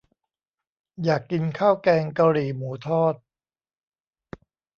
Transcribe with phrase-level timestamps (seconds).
[1.03, 3.15] อยากกินข้าวแกงกะหรี่หมูทอด